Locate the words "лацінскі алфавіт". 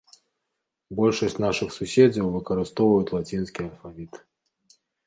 3.19-4.13